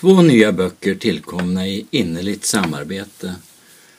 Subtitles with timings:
[0.00, 3.34] Två nya böcker tillkomna i innerligt samarbete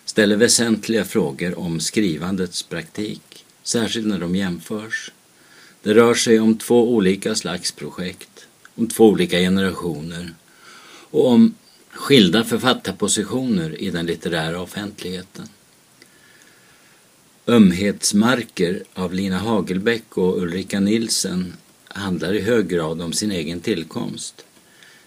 [0.06, 5.12] ställer väsentliga frågor om skrivandets praktik, särskilt när de jämförs.
[5.84, 10.34] Det rör sig om två olika slags projekt, om två olika generationer
[11.12, 11.56] och om
[11.92, 15.48] skilda författarpositioner i den litterära offentligheten.
[17.48, 21.54] Ömhetsmarker av Lina Hagelbäck och Ulrika Nilsen
[21.88, 24.46] handlar i hög grad om sin egen tillkomst.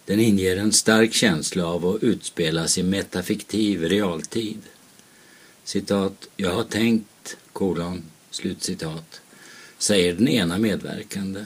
[0.04, 4.58] Den inger en stark känsla av att utspelas i metafiktiv realtid.
[5.64, 9.20] Citat, jag har tänkt, kolon, slutcitat,
[9.78, 11.44] säger den ena medverkande.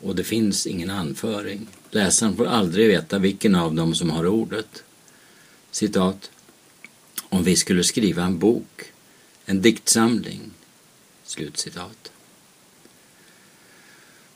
[0.00, 1.66] Och det finns ingen anföring.
[1.90, 4.82] Läsaren får aldrig veta vilken av dem som har ordet.
[5.70, 6.30] Citat,
[7.28, 8.92] om vi skulle skriva en bok,
[9.44, 10.50] en diktsamling.
[11.24, 12.12] Slutcitat.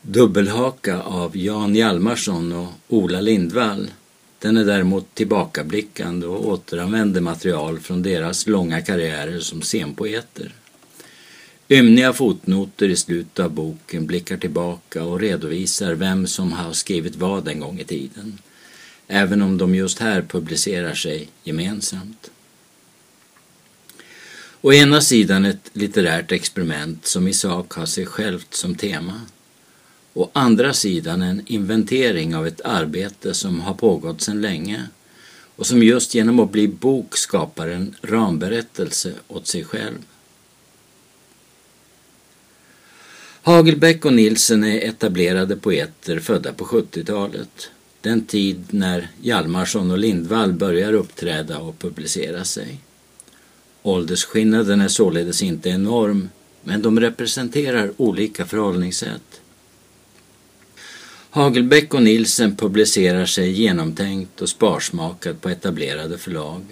[0.04, 3.90] Dubbelhaka av Jan Hjalmarsson och Ola Lindvall.
[4.38, 10.54] Den är däremot tillbakablickande och återanvänder material från deras långa karriärer som scenpoeter.
[11.68, 17.48] Ymniga fotnoter i slutet av boken blickar tillbaka och redovisar vem som har skrivit vad
[17.48, 18.38] en gång i tiden.
[19.08, 22.30] Även om de just här publicerar sig gemensamt.
[24.60, 29.20] Å ena sidan ett litterärt experiment som i sak har sig självt som tema.
[30.14, 34.88] Å andra sidan en inventering av ett arbete som har pågått sedan länge
[35.56, 39.98] och som just genom att bli bok skapar en ramberättelse åt sig själv.
[43.42, 47.70] Hagelbäck och Nilsen är etablerade poeter födda på 70-talet.
[48.00, 52.80] Den tid när Hjalmarsson och Lindvall börjar uppträda och publicera sig.
[53.82, 56.28] Åldersskillnaden är således inte enorm,
[56.64, 59.41] men de representerar olika förhållningssätt.
[61.34, 66.62] Hagelbäck och Nilsen publicerar sig genomtänkt och sparsmakat på etablerade förlag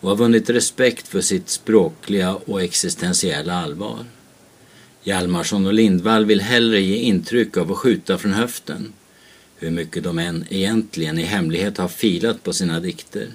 [0.00, 4.04] och har vunnit respekt för sitt språkliga och existentiella allvar.
[5.02, 8.92] Hjalmarsson och Lindvall vill hellre ge intryck av att skjuta från höften,
[9.56, 13.28] hur mycket de än egentligen i hemlighet har filat på sina dikter.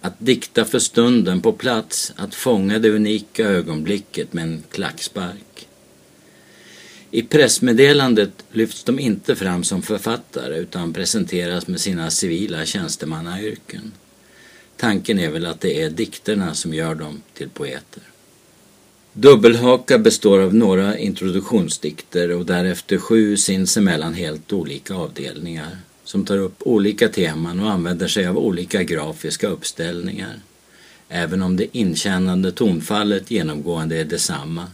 [0.00, 5.49] Att dikta för stunden på plats, att fånga det unika ögonblicket med en klackspark.
[7.10, 13.92] I pressmeddelandet lyfts de inte fram som författare utan presenteras med sina civila tjänstemannayrken.
[14.76, 18.02] Tanken är väl att det är dikterna som gör dem till poeter.
[19.12, 26.56] Dubbelhaka består av några introduktionsdikter och därefter sju sinsemellan helt olika avdelningar som tar upp
[26.58, 30.40] olika teman och använder sig av olika grafiska uppställningar.
[31.08, 34.66] Även om det inkännande tonfallet genomgående är detsamma.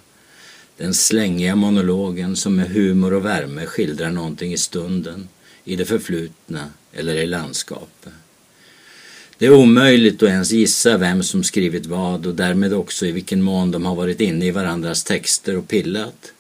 [0.76, 5.28] Den slängiga monologen som med humor och värme skildrar någonting i stunden,
[5.64, 8.12] i det förflutna eller i landskapet.
[9.38, 13.42] Det är omöjligt att ens gissa vem som skrivit vad och därmed också i vilken
[13.42, 16.32] mån de har varit inne i varandras texter och pillat.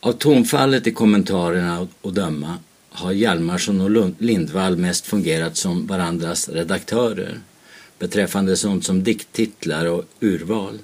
[0.00, 2.58] Av tonfallet i kommentarerna att döma
[2.90, 7.40] har Hjalmarsson och Lindvall mest fungerat som varandras redaktörer
[7.98, 10.78] beträffande sånt som dikttitlar och urval.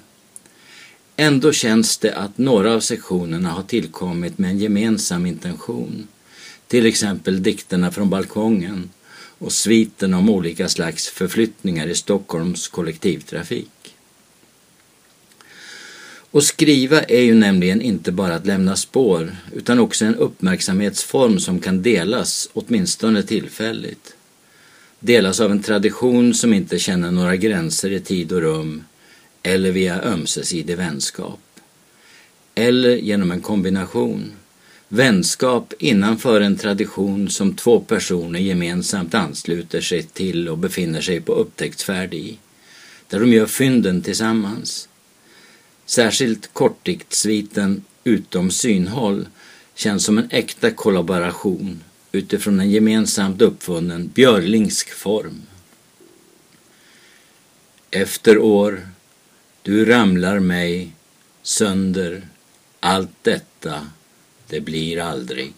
[1.17, 6.09] Ändå känns det att några av sektionerna har tillkommit med en gemensam intention.
[6.67, 13.95] Till exempel dikterna från balkongen och sviten om olika slags förflyttningar i Stockholms kollektivtrafik.
[16.31, 21.61] Och skriva är ju nämligen inte bara att lämna spår utan också en uppmärksamhetsform som
[21.61, 24.15] kan delas, åtminstone tillfälligt.
[25.01, 28.85] Delas av en tradition som inte känner några gränser i tid och rum
[29.43, 31.41] eller via ömsesidig vänskap.
[32.55, 34.33] Eller genom en kombination.
[34.89, 41.33] Vänskap innanför en tradition som två personer gemensamt ansluter sig till och befinner sig på
[41.33, 42.39] upptäcktsfärd i.
[43.09, 44.89] Där de gör fynden tillsammans.
[45.87, 49.27] Särskilt kortdiktsviten Utom synhåll
[49.75, 51.81] känns som en äkta kollaboration
[52.13, 55.43] utifrån en gemensamt uppfunnen björlingsk form.
[57.91, 58.89] Efter år,
[59.63, 60.93] du ramlar mig
[61.43, 62.23] sönder,
[62.81, 63.87] allt detta,
[64.49, 65.55] det blir aldrig.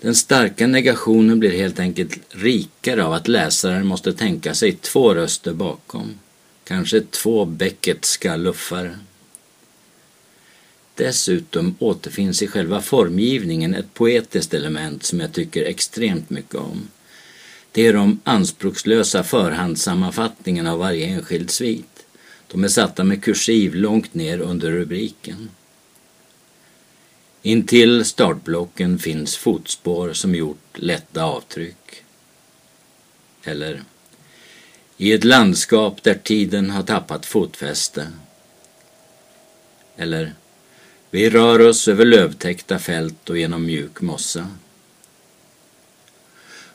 [0.00, 5.52] Den starka negationen blir helt enkelt rikare av att läsaren måste tänka sig två röster
[5.52, 6.18] bakom
[6.64, 8.98] kanske två Becketska luffare.
[10.94, 16.88] Dessutom återfinns i själva formgivningen ett poetiskt element som jag tycker extremt mycket om.
[17.72, 22.06] Det är de anspråkslösa förhandssammanfattningarna av varje enskild svit.
[22.46, 25.50] De är satta med kursiv långt ner under rubriken.
[27.42, 32.04] Intill startblocken finns fotspår som gjort lätta avtryck.
[33.44, 33.82] Eller
[34.96, 38.06] i ett landskap där tiden har tappat fotfäste.
[39.96, 40.34] Eller
[41.10, 44.48] vi rör oss över lövtäckta fält och genom mjuk mossa.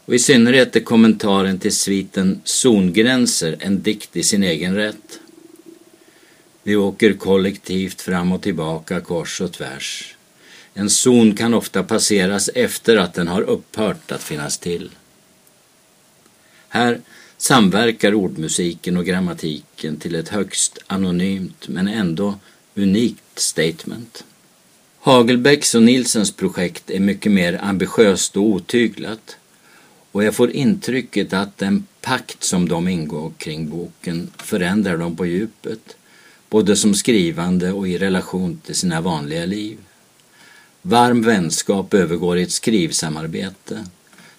[0.08, 5.20] Och i synnerhet är kommentaren till sviten Zongränser en dikt i sin egen rätt.
[6.64, 10.16] Vi åker kollektivt fram och tillbaka kors och tvärs.
[10.74, 14.90] En zon kan ofta passeras efter att den har upphört att finnas till.
[16.70, 17.02] Här
[17.38, 22.36] samverkar ordmusiken och grammatiken till ett högst anonymt men ändå
[22.76, 24.24] unikt statement.
[25.00, 29.38] Hagelbäcks och Nilsens projekt är mycket mer ambitiöst och otyglat
[30.12, 35.26] och jag får intrycket att den pakt som de ingår kring boken förändrar dem på
[35.26, 35.98] djupet,
[36.50, 39.78] både som skrivande och i relation till sina vanliga liv.
[40.82, 43.86] Varm vänskap övergår i ett skrivsamarbete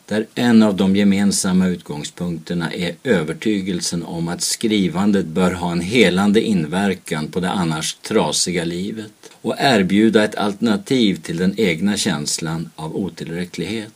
[0.09, 6.41] där en av de gemensamma utgångspunkterna är övertygelsen om att skrivandet bör ha en helande
[6.41, 9.13] inverkan på det annars trasiga livet
[9.43, 13.93] och erbjuda ett alternativ till den egna känslan av otillräcklighet.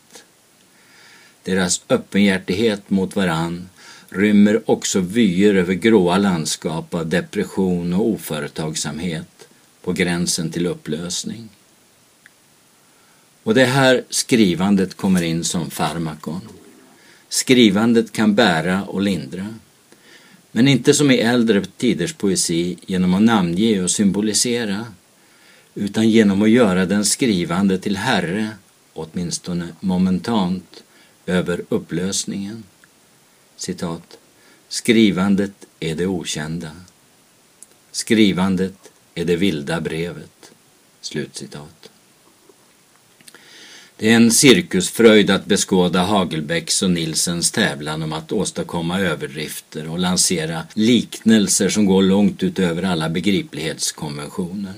[1.45, 3.69] Deras öppenhjärtighet mot varann
[4.09, 9.49] rymmer också vyer över gråa landskap av depression och oföretagsamhet
[9.83, 11.49] på gränsen till upplösning.
[13.43, 16.41] Och det är här skrivandet kommer in som farmakon.
[17.29, 19.55] Skrivandet kan bära och lindra.
[20.53, 24.87] Men inte som i äldre tiders poesi genom att namnge och symbolisera
[25.75, 28.49] utan genom att göra den skrivande till herre,
[28.93, 30.83] åtminstone momentant,
[31.27, 32.63] över upplösningen.
[33.57, 34.19] Citat.
[34.69, 36.71] Skrivandet är det okända.
[37.91, 40.53] Skrivandet är det vilda brevet.
[41.01, 41.91] Slutcitat.
[43.97, 49.99] Det är en cirkusfröjd att beskåda Hagelbäcks och Nilsens tävlan om att åstadkomma överdrifter och
[49.99, 54.75] lansera liknelser som går långt utöver alla begriplighetskonventioner.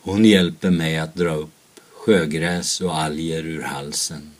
[0.00, 1.61] Hon hjälper mig att dra upp
[2.02, 4.30] sjögräs och alger ur halsen.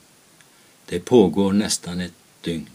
[0.85, 2.69] Det pågår nästan ett dygn.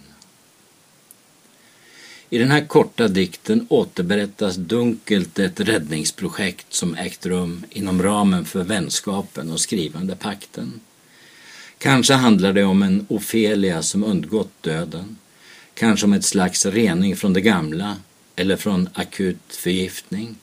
[2.31, 8.65] I den här korta dikten återberättas dunkelt ett räddningsprojekt som ägt rum inom ramen för
[8.65, 10.81] vänskapen och skrivande pakten.
[11.79, 15.17] Kanske handlar det om en Ofelia som undgått döden.
[15.75, 17.97] Kanske om ett slags rening från det gamla
[18.37, 20.37] eller från akut förgiftning.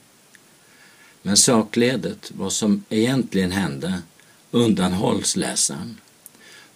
[1.22, 4.02] Men sakledet, vad som egentligen hände,
[4.56, 5.98] undanhålls läsaren.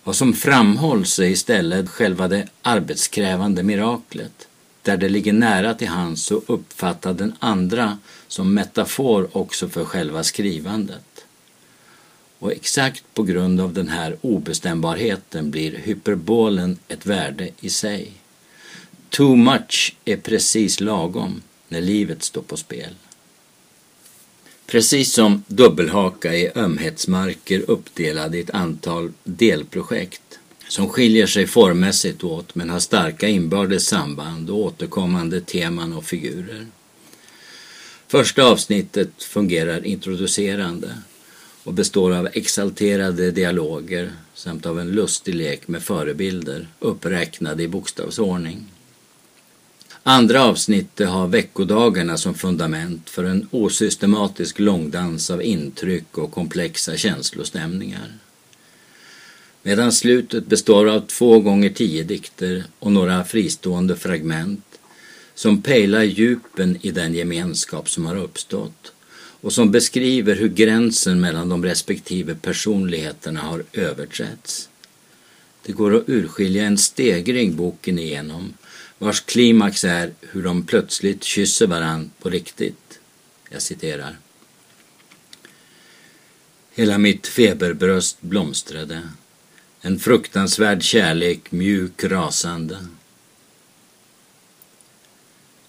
[0.03, 4.47] Vad som framhålls är istället själva det arbetskrävande miraklet,
[4.81, 7.97] där det ligger nära till hands att uppfatta den andra
[8.27, 11.25] som metafor också för själva skrivandet.
[12.39, 18.11] Och exakt på grund av den här obestämbarheten blir hyperbolen ett värde i sig.
[19.09, 22.95] Too much är precis lagom när livet står på spel.
[24.69, 32.55] Precis som dubbelhaka är ömhetsmarker uppdelade i ett antal delprojekt som skiljer sig formmässigt åt
[32.55, 36.67] men har starka inbördes samband och återkommande teman och figurer.
[38.07, 40.97] Första avsnittet fungerar introducerande
[41.63, 48.65] och består av exalterade dialoger samt av en lustig lek med förebilder uppräknade i bokstavsordning.
[50.03, 58.13] Andra avsnittet har veckodagarna som fundament för en osystematisk långdans av intryck och komplexa känslostämningar.
[59.63, 64.65] Medan slutet består av två gånger tio dikter och några fristående fragment
[65.35, 68.91] som pejlar djupen i den gemenskap som har uppstått
[69.41, 74.69] och som beskriver hur gränsen mellan de respektive personligheterna har överträtts.
[75.65, 78.53] Det går att urskilja en stegring boken igenom
[78.99, 82.99] vars klimax är hur de plötsligt kysser varann på riktigt.
[83.49, 84.17] Jag citerar.
[86.73, 89.01] Hela mitt feberbröst blomstrade.
[89.81, 92.85] En fruktansvärd kärlek, mjuk, rasande.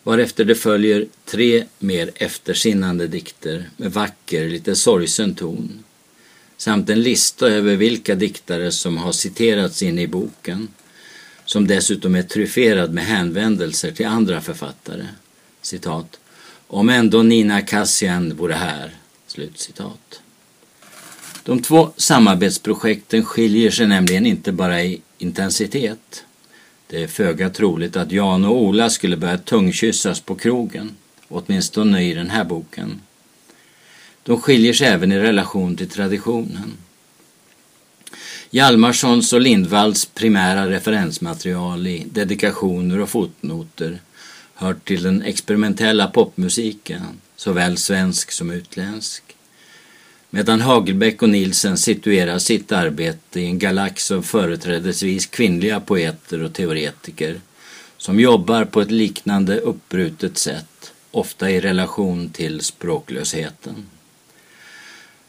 [0.02, 5.84] Varefter det följer tre mer eftersinnande dikter med vacker, lite sorgsen ton
[6.60, 10.68] samt en lista över vilka diktare som har citerats in i boken
[11.50, 15.06] som dessutom är tryfferad med hänvändelser till andra författare.
[15.62, 16.20] Citat.
[16.66, 18.94] Om ändå Nina Kassian vore här.
[19.26, 20.22] Slut citat.
[21.44, 26.24] De två samarbetsprojekten skiljer sig nämligen inte bara i intensitet.
[26.86, 30.96] Det är föga troligt att Jan och Ola skulle börja tungkyssas på krogen,
[31.28, 33.00] åtminstone i den här boken.
[34.22, 36.72] De skiljer sig även i relation till traditionen.
[38.52, 43.98] Hjalmarssons och Lindvalls primära referensmaterial i dedikationer och fotnoter
[44.54, 47.02] hör till den experimentella popmusiken,
[47.36, 49.22] såväl svensk som utländsk.
[50.30, 56.52] Medan Hagelbäck och Nielsen situerar sitt arbete i en galax av företrädesvis kvinnliga poeter och
[56.52, 57.40] teoretiker
[57.96, 63.86] som jobbar på ett liknande uppbrutet sätt, ofta i relation till språklösheten.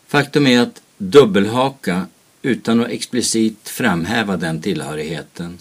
[0.07, 2.07] Faktum är att dubbelhaka,
[2.41, 5.57] utan att explicit framhäva den tillhörigheten,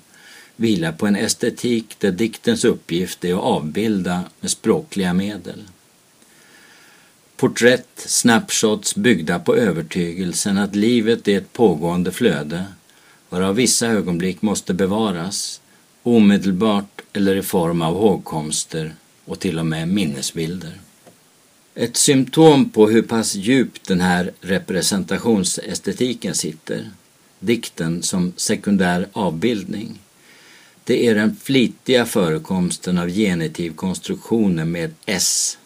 [0.56, 5.62] vilar på en estetik där diktens uppgift är att avbilda med språkliga medel.
[7.36, 12.64] Porträtt, snapshots byggda på övertygelsen att livet är ett pågående flöde,
[13.28, 15.60] varav vissa ögonblick måste bevaras,
[16.02, 18.94] omedelbart eller i form av hågkomster
[19.24, 20.72] och till och med minnesbilder.
[21.74, 26.90] Ett symptom på hur pass djupt den här representationsestetiken sitter,
[27.38, 29.98] dikten som sekundär avbildning,
[30.84, 35.58] det är den flitiga förekomsten av genitivkonstruktioner med S,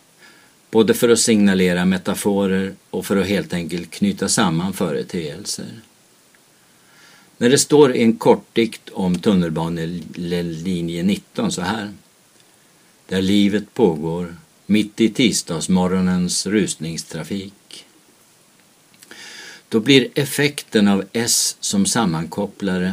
[0.71, 5.81] både för att signalera metaforer och för att helt enkelt knyta samman företeelser.
[7.39, 11.93] När det står i en kortdikt om tunnelbanelinje 19 så här.
[13.09, 17.85] Där livet pågår mitt i tisdagsmorgonens rusningstrafik.
[19.69, 22.93] Då blir effekten av S som sammankopplare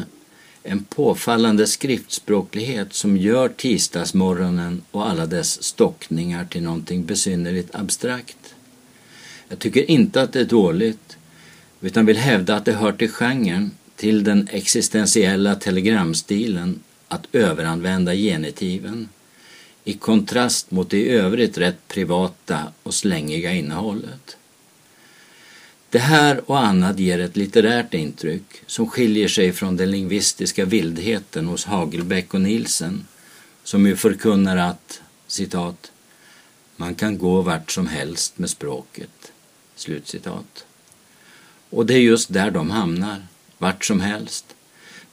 [0.63, 8.56] en påfallande skriftspråklighet som gör tisdagsmorgonen och alla dess stockningar till någonting besynnerligt abstrakt.
[9.50, 11.18] Jag tycker inte att det är dåligt,
[11.82, 19.10] utan vill hävda att det hör till genren, till den existentiella telegramstilen, att överanvända genitiven
[19.84, 24.38] i kontrast mot det i övrigt rätt privata och slängiga innehållet.
[25.90, 31.48] Det här och annat ger ett litterärt intryck som skiljer sig från den lingvistiska vildheten
[31.48, 33.08] hos Hagelbäck och Nielsen
[33.64, 35.92] som ju förkunnar att, citat,
[36.76, 39.32] man kan gå vart som helst med språket.
[39.76, 40.66] Slutcitat.
[41.70, 43.26] Och det är just där de hamnar,
[43.58, 44.46] vart som helst,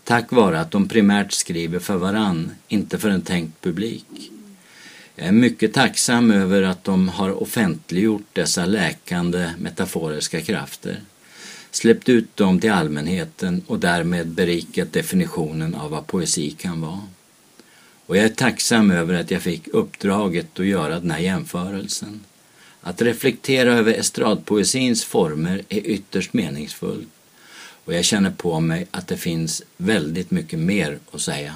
[0.05, 4.31] tack vare att de primärt skriver för varann, inte för en tänkt publik.
[5.21, 11.03] Jag är mycket tacksam över att de har offentliggjort dessa läkande metaforiska krafter,
[11.71, 17.01] släppt ut dem till allmänheten och därmed berikat definitionen av vad poesi kan vara.
[18.07, 22.21] Och jag är tacksam över att jag fick uppdraget att göra den här jämförelsen.
[22.81, 27.09] Att reflektera över estradpoesins former är ytterst meningsfullt
[27.85, 31.55] och jag känner på mig att det finns väldigt mycket mer att säga.